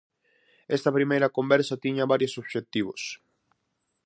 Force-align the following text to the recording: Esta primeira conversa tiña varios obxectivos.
Esta 0.77 0.95
primeira 0.97 1.33
conversa 1.37 1.81
tiña 1.83 2.09
varios 2.13 2.33
obxectivos. 2.41 3.01